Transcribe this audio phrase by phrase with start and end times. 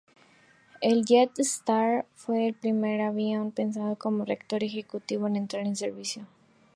[0.81, 6.25] El "JetStar" fue el primer avión pensado como reactor ejecutivo en entrar en servicio.